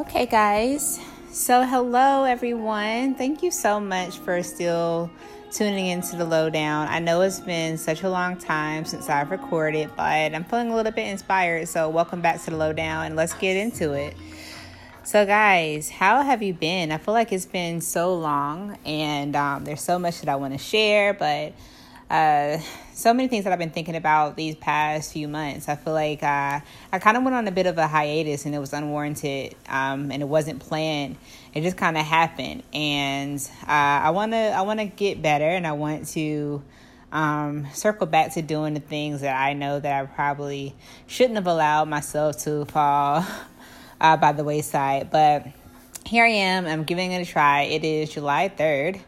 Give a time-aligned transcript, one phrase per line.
[0.00, 0.98] Okay, guys.
[1.30, 3.14] So, hello, everyone.
[3.16, 5.10] Thank you so much for still
[5.52, 6.88] tuning into the lowdown.
[6.88, 10.74] I know it's been such a long time since I've recorded, but I'm feeling a
[10.74, 11.68] little bit inspired.
[11.68, 14.16] So, welcome back to the lowdown and let's get into it.
[15.04, 16.92] So, guys, how have you been?
[16.92, 20.54] I feel like it's been so long and um, there's so much that I want
[20.54, 21.52] to share, but
[22.10, 22.58] uh,
[22.92, 25.68] so many things that I've been thinking about these past few months.
[25.68, 26.60] I feel like uh,
[26.92, 30.10] I kind of went on a bit of a hiatus and it was unwarranted um,
[30.10, 31.16] and it wasn't planned.
[31.54, 35.48] It just kind of happened, and uh, I want to I want to get better
[35.48, 36.62] and I want to
[37.12, 40.74] um, circle back to doing the things that I know that I probably
[41.06, 43.24] shouldn't have allowed myself to fall
[44.00, 45.10] uh, by the wayside.
[45.10, 45.46] But
[46.04, 46.66] here I am.
[46.66, 47.62] I'm giving it a try.
[47.62, 49.00] It is July third.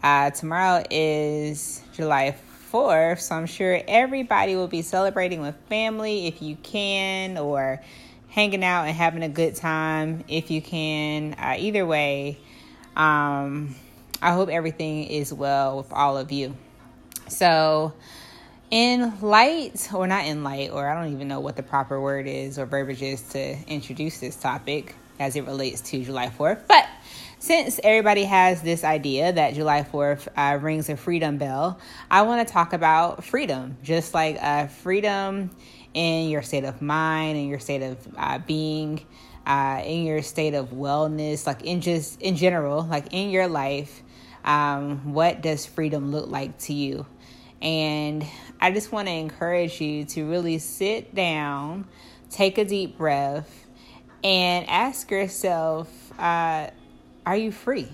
[0.00, 2.36] Uh, tomorrow is July
[2.70, 7.82] 4th, so I'm sure everybody will be celebrating with family if you can, or
[8.28, 11.34] hanging out and having a good time if you can.
[11.34, 12.38] Uh, either way,
[12.94, 13.74] um,
[14.22, 16.54] I hope everything is well with all of you.
[17.26, 17.92] So,
[18.70, 22.28] in light, or not in light, or I don't even know what the proper word
[22.28, 26.86] is or verbiage is to introduce this topic as it relates to July 4th, but
[27.40, 31.78] since everybody has this idea that July 4th uh, rings a freedom bell,
[32.10, 35.50] I want to talk about freedom, just like uh, freedom
[35.94, 39.06] in your state of mind, in your state of uh, being,
[39.46, 44.02] uh, in your state of wellness, like in just in general, like in your life.
[44.44, 47.06] Um, what does freedom look like to you?
[47.62, 48.26] And
[48.60, 51.86] I just want to encourage you to really sit down,
[52.30, 53.67] take a deep breath,
[54.24, 56.70] and ask yourself uh,
[57.26, 57.88] are you free?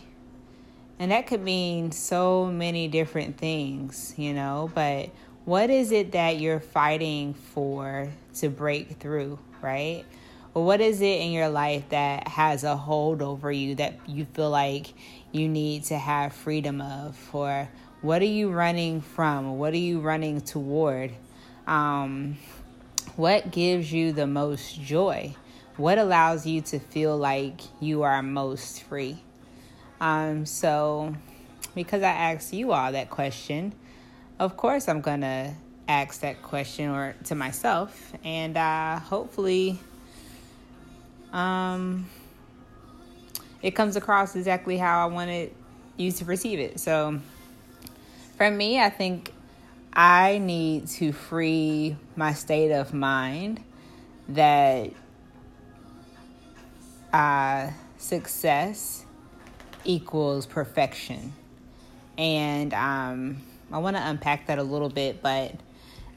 [0.99, 5.11] And that could mean so many different things, you know, but
[5.45, 10.05] what is it that you're fighting for to break through, right?
[10.55, 14.25] Or what is it in your life that has a hold over you that you
[14.25, 14.95] feel like
[15.33, 17.19] you need to have freedom of?
[17.33, 17.69] Or
[18.01, 19.59] what are you running from?
[19.59, 21.13] What are you running toward?
[21.67, 22.37] Um,
[23.17, 25.35] what gives you the most joy?
[25.77, 29.19] What allows you to feel like you are most free?
[30.01, 31.17] Um, so,
[31.75, 33.75] because I asked you all that question,
[34.39, 35.53] of course I'm going to
[35.89, 39.79] ask that question or to myself and uh, hopefully
[41.33, 42.09] um,
[43.61, 45.53] it comes across exactly how I wanted
[45.97, 46.79] you to receive it.
[46.79, 47.19] So,
[48.37, 49.33] for me, I think
[49.93, 53.63] I need to free my state of mind
[54.29, 54.93] that
[57.15, 59.07] uh, success
[59.85, 61.33] equals perfection.
[62.19, 65.55] And um, I want to unpack that a little bit, but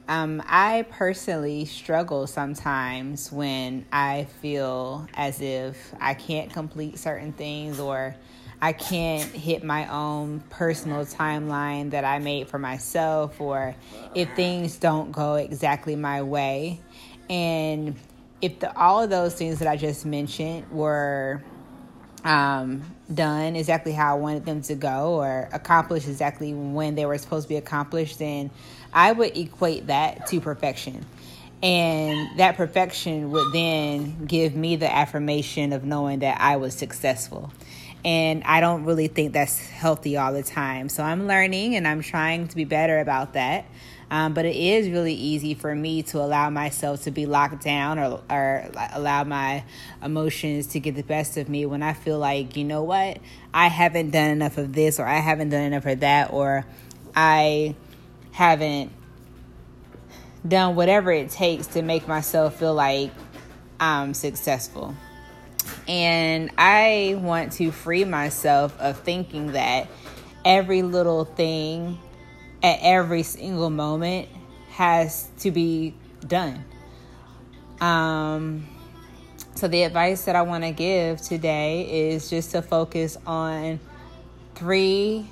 [0.08, 7.80] um, I personally struggle sometimes when I feel as if I can't complete certain things
[7.80, 8.16] or
[8.60, 13.76] I can't hit my own personal timeline that I made for myself, or
[14.16, 16.80] if things don't go exactly my way.
[17.30, 17.96] And
[18.42, 21.44] if the, all of those things that I just mentioned were
[22.24, 22.84] um,
[23.14, 27.46] done exactly how I wanted them to go or accomplished exactly when they were supposed
[27.46, 28.52] to be accomplished, then
[28.94, 31.06] I would equate that to perfection.
[31.64, 37.52] And that perfection would then give me the affirmation of knowing that I was successful.
[38.08, 40.88] And I don't really think that's healthy all the time.
[40.88, 43.66] So I'm learning and I'm trying to be better about that.
[44.10, 48.00] Um, but it is really easy for me to allow myself to be locked down
[48.00, 49.66] or, or allow my
[50.02, 53.20] emotions to get the best of me when I feel like, you know what,
[53.54, 56.66] I haven't done enough of this or I haven't done enough of that or
[57.14, 57.76] I
[58.32, 58.94] haven't
[60.48, 63.12] done whatever it takes to make myself feel like
[63.82, 64.96] I'm successful.
[65.88, 69.88] And I want to free myself of thinking that
[70.44, 71.98] every little thing
[72.62, 74.28] at every single moment
[74.72, 75.94] has to be
[76.26, 76.64] done.
[77.80, 78.68] Um,
[79.56, 83.80] so, the advice that I want to give today is just to focus on
[84.56, 85.28] three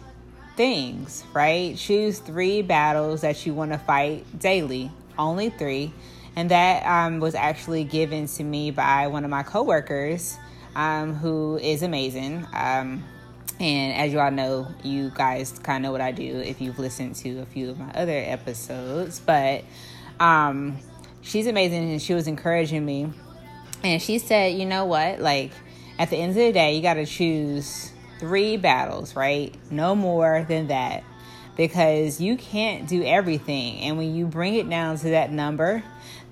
[0.55, 1.75] things, right?
[1.77, 5.91] Choose three battles that you want to fight daily, only three.
[6.35, 10.37] And that um, was actually given to me by one of my coworkers
[10.75, 12.45] um, who is amazing.
[12.53, 13.03] Um,
[13.59, 16.77] and as you all know, you guys kind of know what I do if you've
[16.77, 19.19] listened to a few of my other episodes.
[19.19, 19.63] But
[20.19, 20.77] um,
[21.21, 23.11] she's amazing and she was encouraging me.
[23.83, 25.19] And she said, you know what?
[25.19, 25.51] Like,
[25.97, 29.55] at the end of the day, you got to choose three battles, right?
[29.71, 31.03] No more than that.
[31.55, 33.79] because you can't do everything.
[33.79, 35.83] And when you bring it down to that number,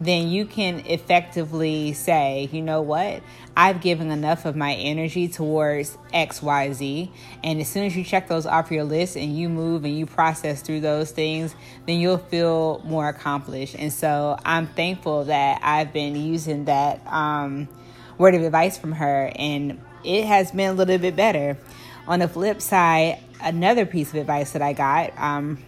[0.01, 3.21] then you can effectively say, you know what?
[3.55, 7.09] I've given enough of my energy towards XYZ.
[7.43, 10.05] And as soon as you check those off your list and you move and you
[10.05, 11.55] process through those things,
[11.85, 13.75] then you'll feel more accomplished.
[13.77, 17.67] And so I'm thankful that I've been using that um,
[18.17, 21.57] word of advice from her, and it has been a little bit better.
[22.07, 25.63] On the flip side, another piece of advice that I got um,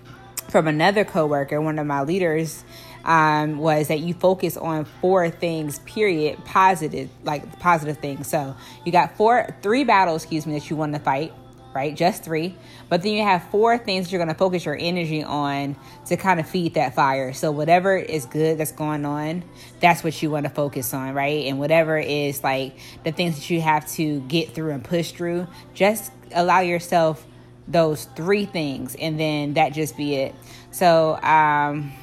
[0.49, 2.63] from another coworker, one of my leaders,
[3.05, 8.27] um, was that you focus on four things, period, positive, like positive things.
[8.27, 11.31] So you got four, three battles, excuse me, that you want to fight,
[11.75, 11.95] right?
[11.95, 12.55] Just three.
[12.89, 15.75] But then you have four things you're going to focus your energy on
[16.07, 17.31] to kind of feed that fire.
[17.31, 19.43] So whatever is good that's going on,
[19.79, 21.45] that's what you want to focus on, right?
[21.45, 25.47] And whatever is like the things that you have to get through and push through,
[25.75, 27.23] just allow yourself
[27.67, 30.35] those three things and then that just be it.
[30.71, 31.93] So, um,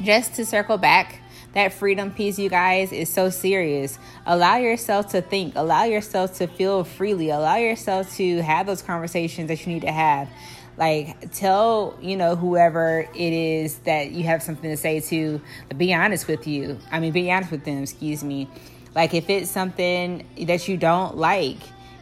[0.00, 1.20] just to circle back,
[1.54, 3.98] that freedom piece, you guys, is so serious.
[4.26, 9.48] Allow yourself to think, allow yourself to feel freely, allow yourself to have those conversations
[9.48, 10.28] that you need to have.
[10.76, 15.40] Like, tell, you know, whoever it is that you have something to say to,
[15.74, 16.78] be honest with you.
[16.90, 18.50] I mean, be honest with them, excuse me.
[18.94, 21.56] Like, if it's something that you don't like,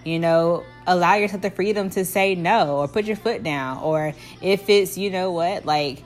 [0.04, 3.78] you know, allow yourself the freedom to say no or put your foot down.
[3.78, 4.12] Or
[4.42, 6.02] if it's, you know what, like,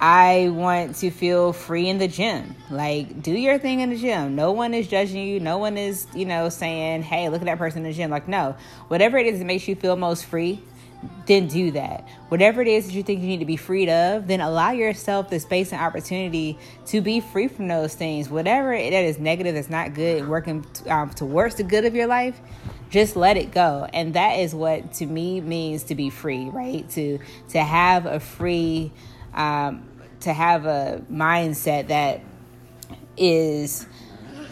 [0.00, 2.56] I want to feel free in the gym.
[2.70, 4.34] Like, do your thing in the gym.
[4.34, 5.40] No one is judging you.
[5.40, 8.10] No one is, you know, saying, hey, look at that person in the gym.
[8.10, 8.56] Like, no.
[8.88, 10.62] Whatever it is that makes you feel most free,
[11.26, 12.08] then do that.
[12.28, 15.28] Whatever it is that you think you need to be freed of, then allow yourself
[15.28, 18.30] the space and opportunity to be free from those things.
[18.30, 22.40] Whatever that is negative, that's not good, working um, towards the good of your life,
[22.88, 23.86] just let it go.
[23.92, 26.88] And that is what to me means to be free, right?
[26.90, 27.18] To
[27.50, 28.92] to have a free
[29.34, 29.88] um,
[30.20, 32.20] to have a mindset that
[33.16, 33.86] is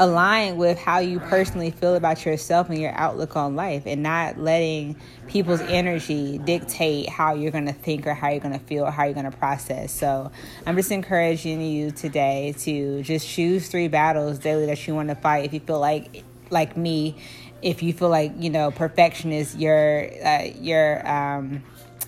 [0.00, 4.38] aligned with how you personally feel about yourself and your outlook on life and not
[4.38, 8.84] letting people's energy dictate how you're going to think or how you're going to feel
[8.84, 9.92] or how you're going to process.
[9.92, 10.30] So,
[10.66, 15.16] I'm just encouraging you today to just choose three battles daily that you want to
[15.16, 17.16] fight if you feel like like me
[17.60, 21.62] if you feel like, you know, perfection is your uh, your um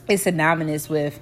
[0.09, 1.19] is synonymous with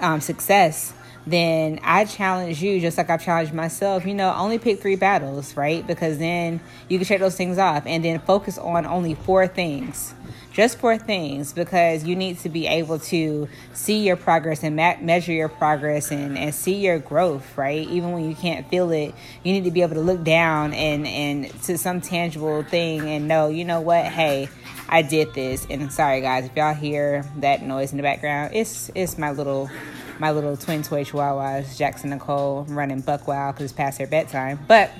[0.00, 0.92] um, success
[1.26, 5.56] then I challenge you, just like I've challenged myself, you know, only pick three battles,
[5.56, 5.86] right?
[5.86, 10.14] Because then you can check those things off and then focus on only four things.
[10.52, 14.96] Just four things because you need to be able to see your progress and ma-
[15.00, 17.86] measure your progress and, and see your growth, right?
[17.88, 19.14] Even when you can't feel it,
[19.44, 23.28] you need to be able to look down and, and to some tangible thing and
[23.28, 24.48] know, you know what, hey,
[24.90, 25.66] I did this.
[25.70, 29.70] And sorry guys, if y'all hear that noise in the background, it's it's my little
[30.18, 34.58] my little twin toy chihuahuas, Jackson Nicole, running buck wild because it's past their bedtime.
[34.66, 34.90] But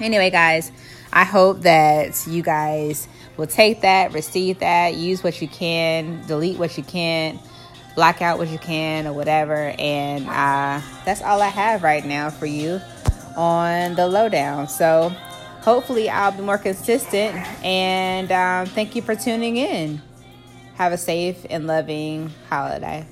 [0.00, 0.72] anyway, guys,
[1.12, 3.06] I hope that you guys
[3.36, 7.38] will take that, receive that, use what you can, delete what you can,
[7.94, 9.74] block out what you can, or whatever.
[9.78, 12.80] And uh, that's all I have right now for you
[13.36, 14.68] on the lowdown.
[14.68, 15.14] So
[15.66, 17.36] hopefully, I'll be more consistent.
[17.64, 20.00] And um, thank you for tuning in.
[20.76, 23.04] Have a safe and loving holiday.